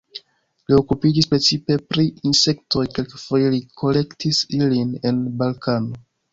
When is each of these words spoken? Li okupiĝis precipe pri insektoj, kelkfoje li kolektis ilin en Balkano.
Li 0.69 0.77
okupiĝis 0.77 1.29
precipe 1.33 1.77
pri 1.91 2.07
insektoj, 2.31 2.87
kelkfoje 2.97 3.53
li 3.59 3.63
kolektis 3.85 4.43
ilin 4.61 4.99
en 5.13 5.25
Balkano. 5.45 6.05